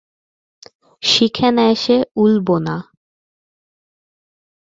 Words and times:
শিখে 1.03 1.49
নেয় 1.55 1.75
সে 1.83 1.95
উল 2.15 2.33
বোনা। 2.47 2.75